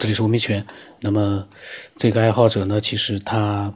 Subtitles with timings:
[0.00, 0.66] 这里是吴明泉。
[1.00, 1.46] 那么
[1.98, 3.70] 这个爱好者呢，其实他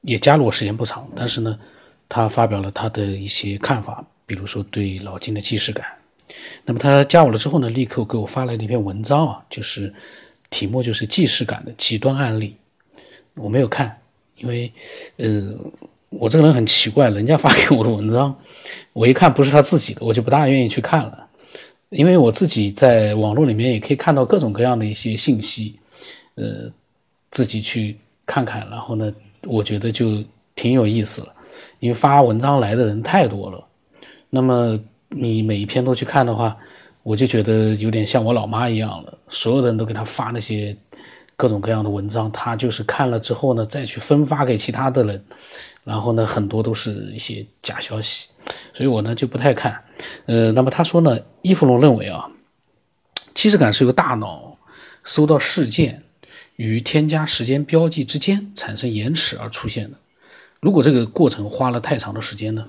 [0.00, 1.56] 也加入我时间不长，但是呢，
[2.08, 5.86] 他发表了他的一些看法，比如说对老金的既视感。
[6.64, 9.94] 那么他加我了之后呢，立刻给我发来了一篇文章啊，就是
[10.50, 12.56] 题目就是既视感的极端案例。
[13.34, 13.96] 我没有看，
[14.38, 14.72] 因为
[15.18, 15.56] 呃，
[16.08, 18.36] 我这个人很奇怪，人家发给我的文章，
[18.92, 21.28] 我一看不是他自己的，我就不大愿意去看了。
[21.90, 25.78] 因为我自己在网络里面也可以看到各种各样的一些信息，
[26.36, 26.70] 呃，
[27.30, 29.12] 自己去看看，然后呢，
[29.44, 30.22] 我觉得就
[30.54, 31.28] 挺有意思了。
[31.80, 33.64] 因为发文章来的人太多了，
[34.28, 36.56] 那么你每一篇都去看的话，
[37.02, 40.76] 我就觉得有点像我老妈一样了，所有的人都给他发那些
[41.34, 45.24] 各种各样的文章，他就是看了之后呢，再去分发给其他的人，
[45.84, 48.28] 然后呢，很多都是一些假消息。
[48.72, 49.84] 所以我呢就不太看，
[50.26, 52.30] 呃，那么他说呢，伊芙龙认为啊，
[53.34, 54.58] 既视感是由大脑
[55.04, 56.02] 收到事件
[56.56, 59.98] 与添加时间标记之间产生延迟而出现的。
[60.60, 62.66] 如果这个过程花了太长的时间呢，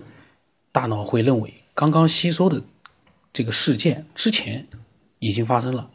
[0.71, 2.61] 大脑会认为刚刚吸收的
[3.33, 4.67] 这个事件之前
[5.19, 5.89] 已经发生了。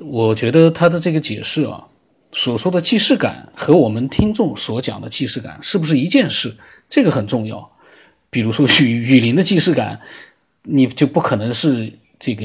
[0.00, 1.88] 我觉得他的这个解释啊。
[2.32, 6.56] 所说的既视感和我们听众所讲的既视感是不是一件事？
[6.88, 7.72] 这个很重要。
[8.30, 10.00] 比如说雨雨林的既视感，
[10.62, 12.44] 你就不可能是这个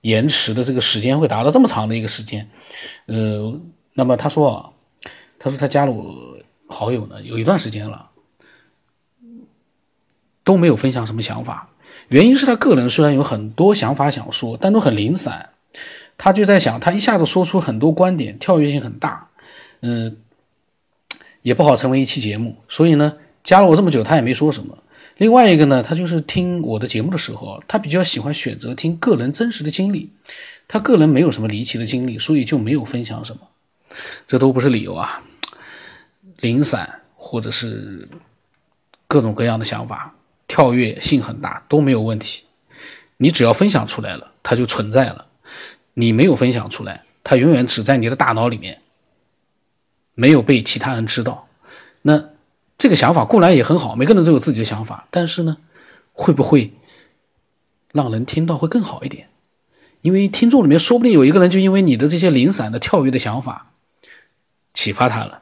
[0.00, 2.48] 延迟的这个时间会达到这么长的一个时间。
[3.06, 3.60] 呃，
[3.94, 4.74] 那么他说，
[5.38, 8.10] 他说他加了我好友呢，有一段时间了，
[10.42, 11.70] 都没有分享什么想法。
[12.08, 15.50] 原因是他个人虽然有很多想法想说，但都很零散。
[16.18, 19.28] 他就在想，他一下子说出很多观点，跳跃性很大，
[19.80, 20.16] 嗯，
[21.42, 22.56] 也不好成为一期节目。
[22.68, 24.78] 所以呢，加了我这么久，他也没说什么。
[25.18, 30.12] 另外一个呢，他就是听我的节目的时候，他比较喜欢选择听个人真实的经历。
[30.68, 33.42] 他个人没有什么离奇的经历，所以就没有分享什么。
[34.26, 35.22] 这都不是理由啊，
[36.40, 38.08] 零散或者是
[39.06, 40.14] 各种各样的想法，
[40.46, 42.44] 跳跃性很大都没有问题。
[43.16, 45.26] 你只要分享出来了，它就存在了。
[45.98, 48.82] 你没有分享出来，它永远只在你的大脑里面，
[50.14, 51.48] 没有被其他人知道。
[52.02, 52.22] 那
[52.76, 55.56] 这个想法固然也很好，每个人都有自己的想法，但是呢，
[56.12, 56.74] 会不会
[57.92, 59.30] 让人听到会更好一点？
[60.02, 63.72] 因为听众里面说不定有一个人就因为你的这些零散的跳跃的想法
[64.74, 65.40] 启发他了，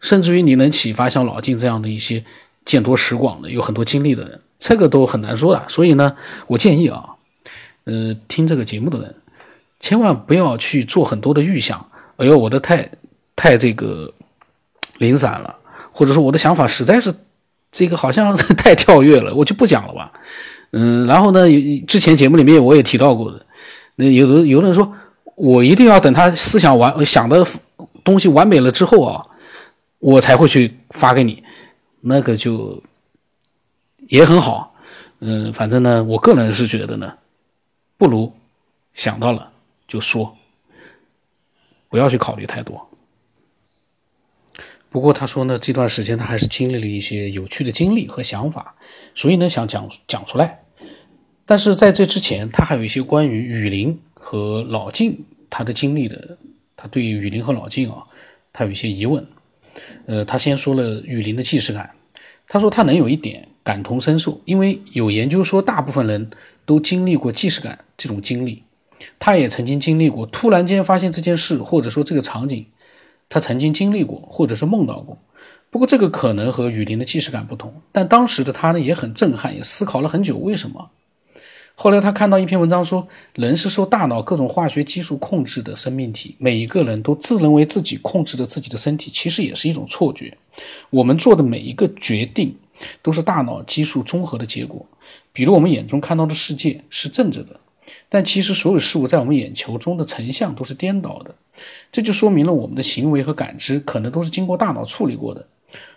[0.00, 2.24] 甚至于你能启发像老金这样的一些
[2.64, 5.68] 见多识广的、有很多经历的人，这个都很难说的。
[5.68, 6.16] 所以呢，
[6.46, 7.10] 我建议啊，
[7.84, 9.14] 呃，听这个节目的人。
[9.86, 11.78] 千万不要去做很多的预想，
[12.16, 12.90] 哎呦，我的太
[13.36, 14.12] 太这个
[14.98, 15.54] 零散了，
[15.92, 17.14] 或者说我的想法实在是
[17.70, 20.12] 这个好像太跳跃了，我就不讲了吧。
[20.72, 21.42] 嗯，然后呢，
[21.86, 23.46] 之前节目里面我也提到过的，
[23.94, 24.92] 那有的有的人说
[25.36, 27.46] 我一定要等他思想完想的
[28.02, 29.24] 东西完美了之后啊，
[30.00, 31.44] 我才会去发给你，
[32.00, 32.82] 那个就
[34.08, 34.74] 也很好。
[35.20, 37.12] 嗯，反正呢，我个人是觉得呢，
[37.96, 38.32] 不如
[38.92, 39.52] 想到了。
[39.86, 40.36] 就说，
[41.88, 42.88] 不要去考虑太多。
[44.88, 48.76] 不过他说呢，这段时间他还是经历了一些有趣的经历和想法，
[49.14, 50.62] 所以呢想讲讲出来。
[51.44, 56.38] 但是在这之前，他还有一些关于雨林和老静他的经历的，
[56.76, 58.04] 他对雨林和老静啊，
[58.52, 59.26] 他有一些疑问。
[60.06, 61.94] 呃，他先说了雨林的既视感，
[62.48, 66.30] 他说他能有一点感同身受，因为有研究说大部分人
[66.64, 68.62] 都经历过既视感这种经历。
[69.18, 72.66] 他也曾经经历过，突然间发现这件事，或者说这个场景，
[73.28, 75.18] 他曾经经历过，或者是梦到过。
[75.70, 80.90] 不过这个可能和雨林的既视感不同，但当时的他呢也很震撼，也思考了很久为什么。
[81.74, 90.38] 后来他看到一篇文章说，人是受大脑各种化学激素控制的生命体，每一个人都自认为自己控制着自己的身体，其实也是一种错觉。
[90.88, 92.56] 我们做的每一个决定，
[93.02, 94.86] 都是大脑激素综合的结果。
[95.34, 97.60] 比如我们眼中看到的世界是正着的。
[98.08, 101.34] 但其实，所有事物在我们眼球中的成像都是颠倒的，
[101.90, 105.48] 这就说明了我们的行为和感知可能都是经过大脑处理过的。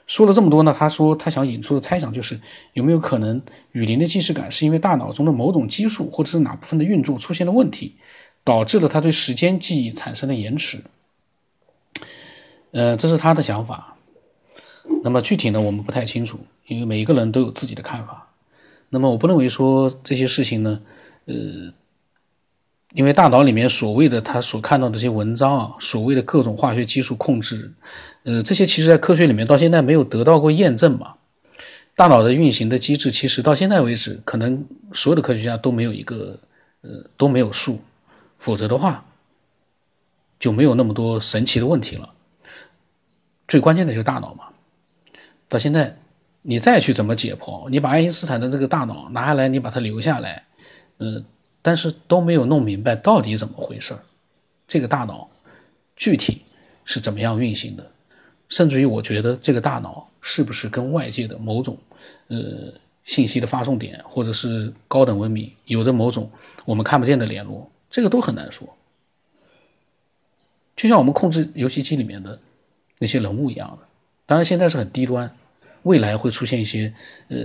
[0.08, 2.40] 说了这么多呢，他说他想引出的猜想就是，
[2.74, 3.40] 有没有可能
[3.74, 7.96] 雨林的既视感是因为大脑中的某种激素或者是哪部分的运作出现了问题，
[8.44, 10.84] 导致了他对时间记忆产生了延迟？
[12.72, 13.96] 呃，这是他的想法。
[15.04, 18.30] 那么具体呢，我们不太清楚，因为每一个人都有自己的看法。
[18.90, 20.82] 那么我不认为说这些事情呢，
[21.26, 21.70] 呃。
[22.94, 27.72] 因为大脑里面所谓的他所看到的这些文章啊，所谓的各种化学激素控制，
[28.24, 31.16] 呃，这些其实在科学里面到现在没有得到过验证嘛。
[31.96, 36.40] 大脑的运行的机制，其实到现在为止，可能所有的科学家都没有一个
[36.82, 37.82] 呃都没有数，
[38.38, 39.06] 否则的话
[40.40, 42.10] 就没有那么多神奇的问题了。
[43.48, 44.46] 最关键的就是大脑嘛。
[45.50, 45.98] 到现在，
[46.42, 50.46] 你再去怎么解剖，你把爱因斯坦的这个大脑拿下来，你把它留下来，
[51.00, 51.26] 嗯，
[51.62, 54.00] 但是都没有弄明白到底怎么回事儿，
[54.68, 55.30] 这个大脑
[55.96, 56.42] 具体
[56.86, 57.92] 是怎么样运行的，
[58.48, 61.78] 甚至于我觉得这个大脑是不是跟外界的某种
[62.28, 62.74] 呃
[63.04, 66.30] 信息的发送点，或者是高等文明有着某种
[66.66, 68.68] 我们看不见的联络，这个都很难说。
[70.76, 72.40] 就像我们控制游戏机里面的
[73.00, 73.88] 那些人物一样的，
[74.26, 75.36] 当然现在是很低端。
[75.84, 76.94] 未来会出现一些，
[77.30, 77.38] 呃，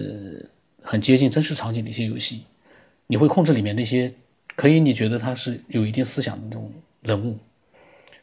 [0.82, 2.43] 很接近真实场景的一些游戏，
[3.06, 4.14] 你会控制里面那些
[4.56, 7.38] 可以你觉得他是有一定思想的那种人物，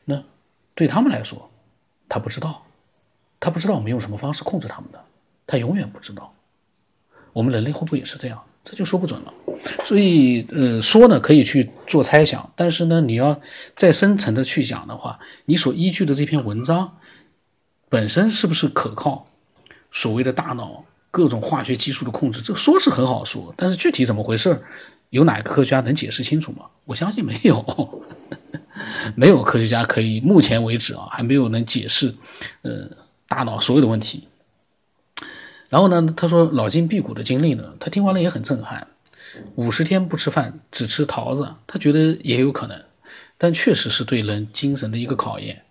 [0.05, 0.23] 那
[0.73, 1.49] 对他们来说，
[2.09, 2.65] 他不知道，
[3.39, 5.03] 他不知道我们用什么方式控制他们的，
[5.45, 6.33] 他永远不知道。
[7.33, 8.43] 我们人类会不会也是这样？
[8.63, 9.33] 这就说不准了。
[9.83, 13.39] 所以，呃，说呢可以去做猜想，但是呢，你要
[13.75, 16.97] 再深层的去讲的话，你所依据的这篇文章
[17.89, 19.27] 本身是不是可靠？
[19.91, 24.63] 所谓的大脑各种化学激素的控制，这说是很好说，但是具体怎么回事
[25.09, 26.65] 有哪个科学家能解释清楚吗？
[26.85, 28.05] 我相信没有，
[29.13, 32.15] 没有科学家可以，目前为止啊，还没有能解释，
[32.61, 32.89] 呃，
[33.27, 34.29] 大脑所有的问题。
[35.67, 38.87] 然后呢，他说脑筋辟谷的经历呢，他听完了也很震撼，
[39.55, 42.81] 五十天不吃饭，只吃桃子，他觉得也有可能，
[43.37, 45.63] 但确实是对人精神的一个考验，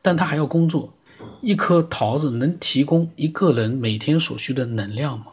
[0.00, 0.94] 但他还要工作。
[1.40, 5.26] 一颗桃子能提供一个人每天所需的能量吗？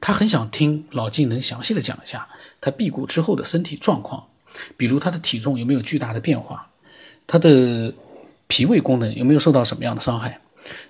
[0.00, 2.26] 他很想听老金能详细的讲一下
[2.60, 4.24] 他辟谷之后的身体状况，
[4.76, 6.68] 比如他的体重有没有巨大的变化，
[7.26, 7.94] 他的
[8.48, 10.40] 脾胃功能有没有受到什么样的伤害？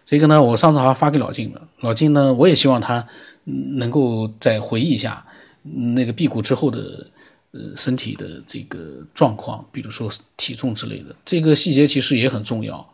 [0.04, 1.68] 这个呢，我上次还发给老金了。
[1.80, 3.06] 老金呢，我也希望他
[3.44, 5.24] 能够再回忆一下
[5.62, 7.06] 那个辟谷之后的
[7.52, 12.86] 呃身体的这个状况，比如说体重之类的，这个细节其实也很重要。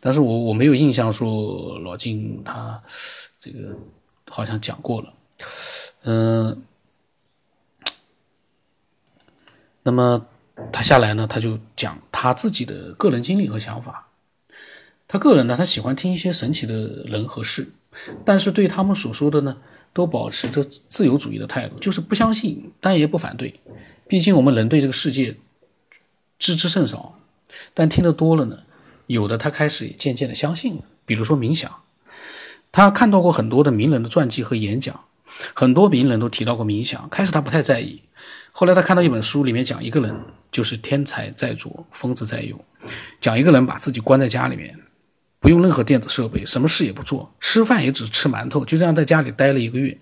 [0.00, 2.82] 但是我我没有印象说老金他
[3.38, 3.76] 这个
[4.28, 5.12] 好像讲过了，
[6.04, 6.62] 嗯，
[9.82, 10.26] 那么
[10.72, 14.08] 他下来呢，他就讲他自己的个人经历和想法。
[15.08, 16.74] 他个人呢，他喜欢听一些神奇的
[17.04, 17.68] 人和事，
[18.24, 19.56] 但是对他们所说的呢，
[19.92, 23.54] 都保持着自由主义的态度，就是不相信，但也不反对。
[24.08, 25.36] 毕竟我们人对这个世界
[26.38, 27.18] 知之甚少，
[27.74, 28.60] 但听得多了呢。
[29.06, 31.72] 有的他开始也渐渐的相信了，比如说冥想，
[32.72, 35.04] 他看到过很多的名人的传记和演讲，
[35.54, 37.08] 很多名人都提到过冥想。
[37.08, 38.02] 开始他不太在意，
[38.50, 40.14] 后来他看到一本书，里面讲一个人
[40.50, 42.64] 就是天才在左，疯子在右，
[43.20, 44.76] 讲一个人把自己关在家里面，
[45.38, 49.96] 不用任何电子设备，什么事也不做，吃饭也只吃馒头，就这样在家里待了一个月，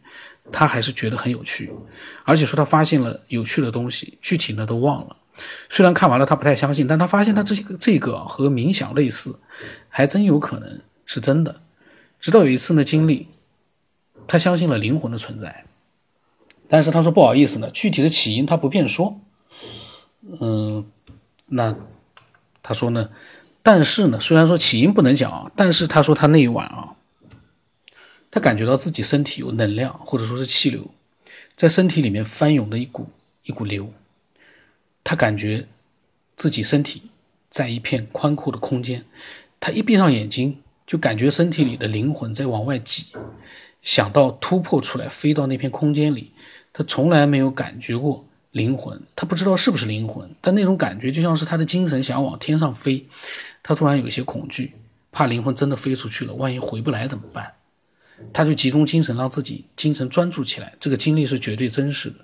[0.53, 1.73] 他还是觉得很有趣，
[2.25, 5.17] 而且说他发现了有趣的东西，具体呢都忘了。
[5.69, 9.41] 虽然看完了他不太相信，但他发现他这个这个和冥想类似，
[9.89, 11.61] 还真有可能是真的。
[12.21, 13.29] 直到有一次呢经历，
[14.29, 15.65] 他相信了灵魂的存在，
[16.69, 19.21] 但是他说不好意思呢，具体的起因他不便说。
[20.41, 20.87] 嗯，
[21.47, 21.75] 那
[22.63, 23.11] 他说呢，
[23.63, 26.94] 但是呢，虽然说起因不能讲啊，但是他说他那一晚啊，
[28.35, 30.91] 他感觉到自己身体有能量或者说是气流，
[31.55, 33.09] 在身体里面翻涌的一股
[33.45, 33.95] 一股流。
[35.05, 35.69] 他感觉
[36.35, 37.03] 自己身体
[37.49, 39.05] 在一片宽阔的空间，
[39.61, 43.13] 他一闭上眼睛，就感觉身体里的灵魂在往外挤，
[43.81, 46.33] 想到突破出来，飞到那片空间里。
[46.73, 53.07] 他从来没有感觉过灵魂，他不知道是不是灵魂，但那种感觉就像是他的精神想往天上飞。
[53.63, 54.73] 他突然有些恐惧，
[55.13, 57.53] 怕灵魂真的飞出去了，万一回不来怎么办？
[58.33, 60.73] 他就集中精神，让自己精神专注起来。
[60.79, 62.17] 这个经历是绝对真实的。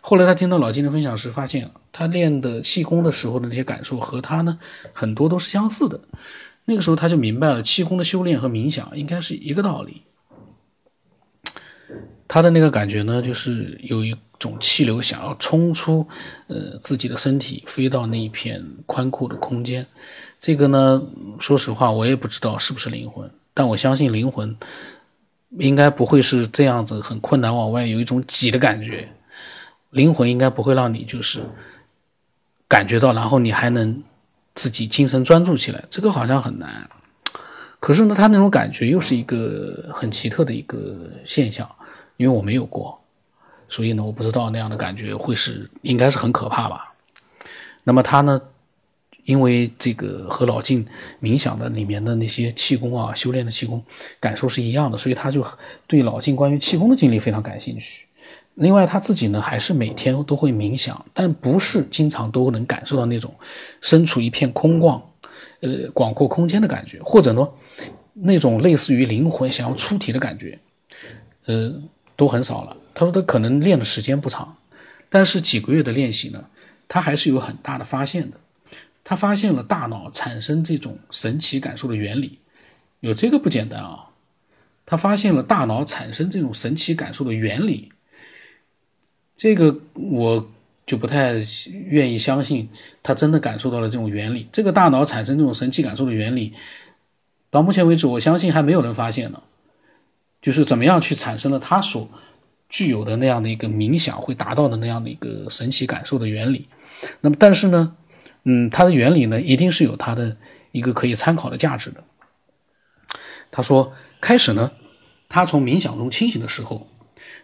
[0.00, 4.58] 后来他听到老金的分享时，发现他练的气功的时候的那些感受和他呢
[4.92, 6.00] 很多都是相似的。
[6.64, 10.02] 那个时候他就明白了，气功的修炼和冥想应该是一个道理。
[12.26, 16.06] 他的那个感觉呢，就是有一种气流想要冲出
[16.46, 19.86] 呃自己的身体，飞到那一片宽阔的空间。
[20.38, 21.02] 这个呢，
[21.40, 24.54] 说实话我也不知道是不是灵魂，但我相信灵魂
[25.58, 29.08] 应该不会是这样子很困难往外有一种挤的感觉。
[29.90, 31.40] 灵魂应该不会让你就是
[32.68, 34.02] 感觉到，然后你还能
[34.54, 36.88] 自己精神专注起来，这个好像很难。
[37.80, 41.66] 可是呢，他那种感觉又是一个很奇特的一个现象，
[42.18, 43.00] 因为我没有过，
[43.68, 46.92] 所以呢，我不知道那样的感觉会是应该是很可怕吧。
[47.84, 48.38] 那么他呢，
[49.28, 50.86] 因为这个和老静
[51.20, 53.84] 冥想的里面的那些气功啊，修炼的气功
[54.18, 55.46] 感受是一样的，所以他就
[55.86, 58.06] 对老静关于气功的经历非常感兴趣。
[58.54, 63.34] 另外他自己呢，还是每天都会冥想，但不是经常都能感受到那种
[63.82, 64.98] 身处一片空旷、
[65.60, 67.46] 呃广阔空间的感觉，或者呢
[68.14, 70.58] 那种类似于灵魂想要出体的感觉，
[71.44, 71.70] 呃，
[72.16, 72.74] 都很少了。
[72.94, 74.56] 他说他可能练的时间不长，
[75.10, 76.42] 但是几个月的练习呢，
[76.88, 78.38] 他还是有很大的发现的。
[79.08, 82.40] 他发现了大脑产生这种神奇感受的原理，
[83.00, 84.10] 有这个不简单啊！
[84.84, 87.90] 他发现了大脑产生这种神奇感受的原理，
[89.34, 90.50] 这个我
[90.84, 91.42] 就不太
[91.86, 92.68] 愿意相信
[93.02, 94.46] 他真的感受到了这种原理。
[94.52, 96.52] 这个大脑产生这种神奇感受的原理，
[97.48, 99.42] 到目前为止，我相信还没有人发现呢。
[100.42, 102.10] 就是怎么样去产生了他所
[102.68, 106.68] 具有的那样的一个冥想会达到的那样的一个神奇感受的原理。
[107.22, 107.94] 那么，但是呢？
[108.50, 110.38] 嗯，它的原理呢，一定是有它的
[110.72, 112.02] 一个可以参考的价值的。
[113.50, 114.72] 他说，开始呢，
[115.28, 116.88] 他从冥想中清醒的时候，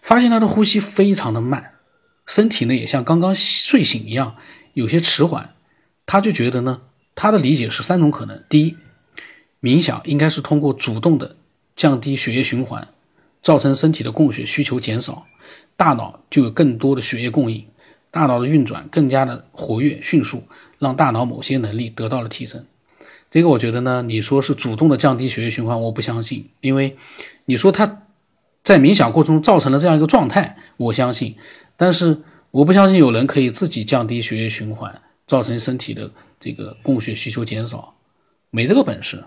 [0.01, 1.75] 发现他的呼吸非常的慢，
[2.25, 4.37] 身体呢也像刚刚睡醒一样，
[4.73, 5.51] 有些迟缓。
[6.07, 6.81] 他就觉得呢，
[7.15, 8.79] 他的理解是三种可能：第一，
[9.61, 11.37] 冥想应该是通过主动的
[11.77, 12.89] 降低血液循环，
[13.43, 15.27] 造成身体的供血需求减少，
[15.77, 17.67] 大脑就有更多的血液供应。
[18.15, 20.45] 大脑的运转更加的活跃迅速，
[20.79, 22.65] 让大脑某些能力得到了提升。
[23.29, 26.97] 这个我觉得呢，你说是主动的降低血液循环，我不相信，因为
[27.47, 28.03] 你说他
[28.63, 31.35] 在冥想过程中造成了这样一个状态，我相信，
[31.77, 37.97] 但是我不相信有人可以自己降低血液循环，造成身体的这个供血需求减少，
[38.51, 39.25] 没这个本事。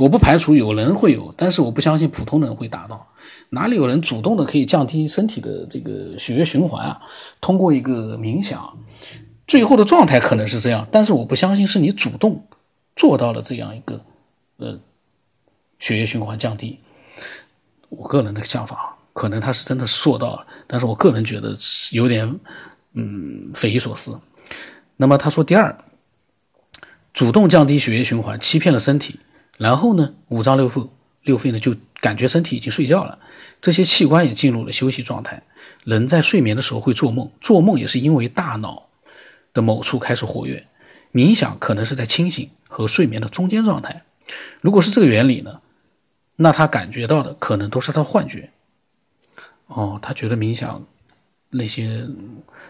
[0.00, 3.06] 我不排除有人会有，但是我不相信普通人会达到。
[3.50, 7.02] 哪里有人主动的可以降低身体的这个血液循环啊？
[7.38, 8.78] 通过一个冥想，
[9.46, 12.46] 最后的状态可能是这样，但是我不相信是你主动
[12.96, 14.02] 做到了这样一个
[14.56, 14.78] 呃
[15.78, 16.80] 血液循环降低。
[17.90, 21.54] 我个人的想法，可能他是真的做到了，但是我个人觉得
[21.92, 22.40] 有点
[22.94, 24.18] 嗯匪夷所思。
[24.96, 25.76] 那么他说第二，
[27.12, 29.20] 主动降低血液循环，欺骗了身体。
[29.60, 30.88] 然后呢，五脏六腑
[31.22, 33.18] 六肺呢就感觉身体已经睡觉了，
[33.60, 35.42] 这些器官也进入了休息状态。
[35.84, 38.86] 人在睡眠的时候会做梦，做梦也是因为大脑
[39.52, 40.66] 的某处开始活跃。
[41.12, 44.02] 冥想可能是在清醒和睡眠的中间状态。
[44.62, 45.60] 如果是这个原理呢，
[46.36, 48.48] 那他感觉到的可能都是他的幻觉。
[49.66, 50.82] 哦，他觉得冥想
[51.50, 52.06] 那些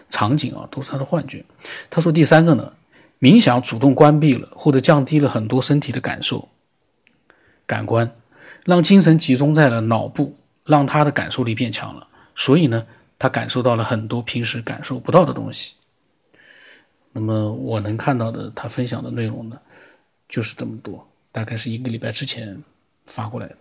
[0.09, 1.45] 场景啊都是他的幻觉。
[1.89, 2.73] 他说第三个呢，
[3.21, 6.49] 冥想主动关闭了或者降低了很多身体的感受。
[7.71, 8.11] 感官
[8.65, 10.35] 让精神集中在了脑部，
[10.65, 12.05] 让他的感受力变强了。
[12.35, 12.85] 所以呢，
[13.17, 15.75] 他感受到了很多平时感受不到的东西。
[17.13, 19.57] 那么我能看到的，他分享的内容呢，
[20.27, 21.07] 就是这么多。
[21.31, 22.61] 大概是一个礼拜之前
[23.05, 23.55] 发过来的，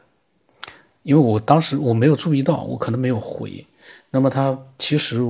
[1.04, 3.64] 因为我当时我没有注意到，我可能没有回。
[4.10, 5.20] 那么他其实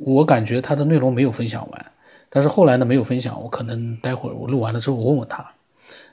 [0.00, 1.92] 我感觉他的内容没有分享完，
[2.28, 5.38] 但是后来呢没有分享，我可能待会儿我录完了之后我问问他，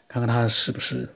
[0.07, 1.09] 看看他是不是。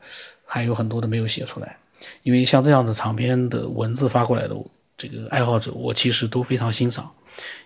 [0.53, 1.77] 还有很多的没有写出来，
[2.23, 4.55] 因为像这样的长篇的文字发过来的
[4.97, 7.09] 这个爱好者，我其实都非常欣赏，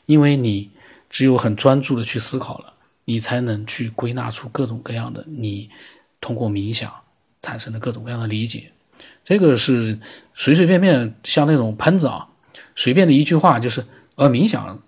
[0.05, 0.69] 因为你
[1.09, 2.71] 只有很专注的去思考了，
[3.05, 5.67] 你才能去归纳出各种各样的你
[6.21, 6.93] 通过冥想
[7.41, 8.71] 产生的各种各样的理解。
[9.23, 9.97] 这个是
[10.35, 12.27] 随随便便像那种喷子啊，
[12.75, 14.79] 随便的一句话就是呃冥想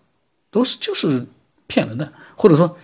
[0.52, 1.26] 都是就是
[1.66, 2.78] 骗人的，或者说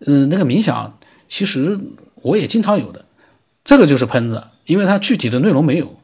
[0.00, 1.80] 嗯那个冥想其实
[2.16, 3.02] 我也经常有的，
[3.64, 4.44] 这个就是喷子。
[4.68, 5.98] 因为它具体的内容没有，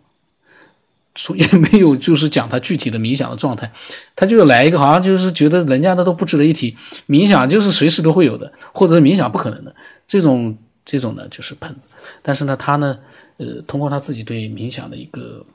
[1.14, 3.70] 所以没有，就是讲他具体的冥想的状态，
[4.16, 9.72] 他就来一个，好像就是觉得人家的都不值得一提，冥想就是随时都会有的，或者冥想不可能的，
[10.08, 11.86] 这种这种呢就是喷子。
[12.20, 12.98] 但是呢，他呢，
[13.36, 15.46] 呃，通过他自己对冥想的一个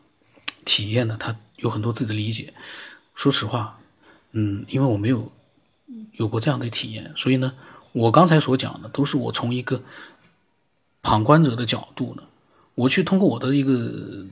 [0.64, 2.54] 体验呢，他有很多自己的理解。
[3.16, 3.78] 说实话，
[4.32, 5.30] 嗯，因为我没有
[6.14, 7.52] 有过这样的体验，所以呢，
[7.92, 9.82] 我刚才所讲的都是我从一个
[11.02, 12.24] 旁观者的角度呢。
[12.80, 14.26] 我去通过我的一个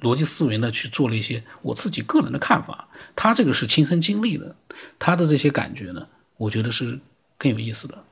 [0.00, 2.88] 逻辑思维呢，去做了一些我自己个人的看法。
[3.14, 4.56] 他这个是亲身经历的，
[4.98, 6.06] 他的这些感觉呢，
[6.38, 6.98] 我觉得是
[7.36, 8.04] 更有意思的。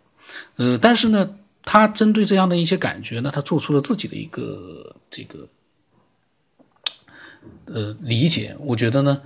[0.56, 5.48] 呃，但是呢，他针对这样的一些感觉呢，他做出了自己的一个这个
[7.64, 8.54] 呃理解。
[8.58, 9.22] 我觉得呢，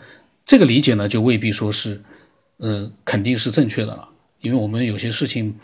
[0.46, 2.00] 这个理解呢，就未必说是
[2.58, 4.08] 呃肯定是正确的了，
[4.42, 5.58] 因为我们有些事情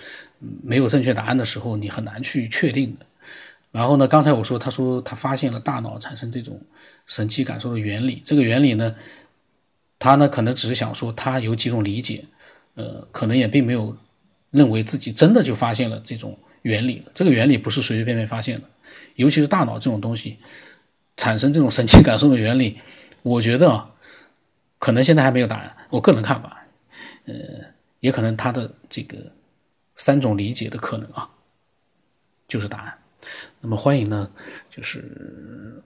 [0.65, 3.07] 没有正确答案的时候，你很难去确定的。
[3.77, 4.09] 然后呢？
[4.09, 6.59] 刚才我说，他说他发现了大脑产生这种
[7.05, 8.23] 神奇感受的原理。
[8.25, 8.97] 这个原理呢，
[9.99, 12.25] 他呢可能只是想说他有几种理解，
[12.77, 13.95] 呃，可能也并没有
[14.51, 17.03] 认为自己真的就发现了这种原理。
[17.15, 18.67] 这个原理不是随随便便发现的，
[19.17, 20.39] 尤其是大脑这种东西
[21.19, 22.81] 产生这种神奇感受的原理，
[23.21, 23.91] 我觉得
[24.79, 25.77] 可能现在还没有答案。
[25.91, 26.65] 我个人看法，
[27.27, 27.35] 呃，
[28.01, 29.19] 也可能他的这个
[29.97, 31.29] 三种理解的可能啊，
[32.49, 32.99] 就是答案。
[33.61, 34.31] 那么欢迎呢，
[34.71, 35.83] 就是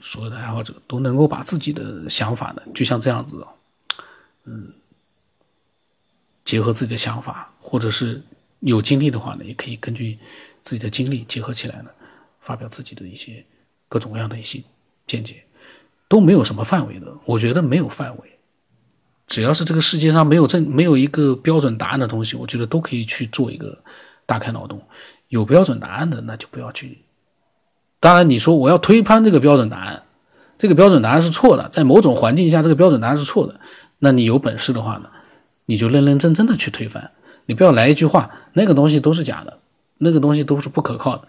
[0.00, 3.44] 所有的爱好者都能够把自己的想法呢，就像这样子，
[4.44, 4.72] 嗯，
[6.44, 8.22] 结合自己的想法，或者是
[8.60, 10.18] 有经历的话呢，也可以根据
[10.62, 11.90] 自己的经历结合起来呢，
[12.40, 13.44] 发表自己的一些
[13.88, 14.62] 各种各样的一些
[15.06, 15.44] 见解，
[16.08, 17.12] 都没有什么范围的。
[17.24, 18.38] 我觉得没有范围，
[19.26, 23.82] 只要是这个世界上没有正没有一个标准答案的东西，我觉得都可以去做一个
[24.24, 24.80] 大开脑洞。
[25.28, 27.02] 有标准答案的，那就不要去。
[28.00, 30.02] 当然，你说我要推翻这个标准答案，
[30.56, 33.60] 这个标准答案是错的，在某种环境下，这个标准答案是错的。
[33.98, 35.10] 那你有本事的话呢，
[35.66, 37.10] 你就认认真真的去推翻。
[37.46, 39.58] 你不要来一句话，那个东西都是假的，
[39.98, 41.26] 那个东西都是不可靠的。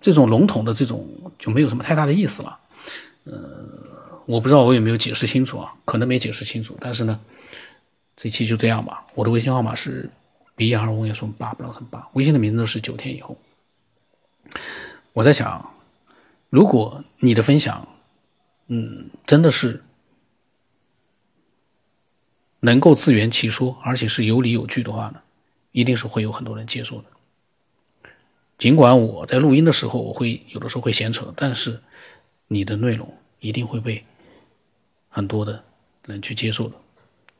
[0.00, 1.06] 这种笼统的这种
[1.38, 2.58] 就没有什么太大的意思了。
[3.24, 3.32] 呃，
[4.26, 5.72] 我不知道我有没有解释清楚啊？
[5.84, 6.76] 可能没解释清楚。
[6.80, 7.18] 但是呢，
[8.16, 9.04] 这期就这样吧。
[9.14, 10.08] 我的微信号码是。
[10.60, 13.38] B R 五也说八不让成八，微信的名字是九天以后。
[15.14, 15.74] 我在想，
[16.50, 17.88] 如果你的分享，
[18.66, 19.82] 嗯，真的是
[22.58, 25.22] 能够自圆其说，而且是有理有据的话呢，
[25.72, 27.04] 一定是会有很多人接受的。
[28.58, 31.80] 尽管我在录音的时候，我会有的时候会闲扯，但是
[32.48, 34.04] 你的内容一定会被
[35.08, 35.64] 很多的
[36.04, 36.76] 人去接受的。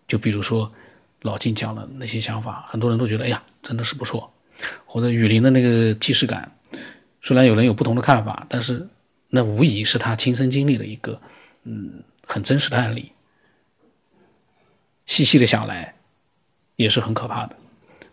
[0.09, 0.73] 就比如说。
[1.23, 4.33] 老金讲的那些想法，很多人都觉得，哎呀，真的是不错。
[4.85, 6.51] 或者雨林的那个既视感，
[7.23, 8.87] 虽然有人有不同的看法，但是
[9.29, 11.21] 那无疑是他亲身经历的一个，
[11.65, 13.13] 嗯，很真实的案例。
[15.07, 15.95] 细细的想来，
[16.77, 17.57] 也是很可怕的。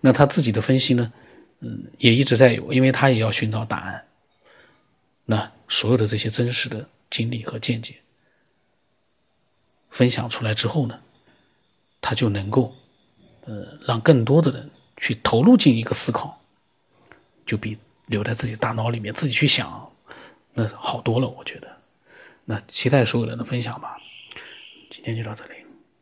[0.02, 1.12] 那他自己的分析呢，
[1.60, 4.06] 嗯，也一直在有，因为他也要寻找答案。
[5.26, 7.96] 那所有的这些真实的经历和见解
[9.90, 11.00] 分享出来之后呢，
[12.02, 12.76] 他就能够。
[13.48, 16.40] 呃，让更多的人去投入进一个思考，
[17.46, 17.78] 就比
[18.08, 19.90] 留在自己大脑里面自己去想，
[20.54, 21.28] 那好多了。
[21.28, 21.78] 我觉得，
[22.46, 23.98] 那期待所有人的分享吧。
[24.90, 25.67] 今天就到这里。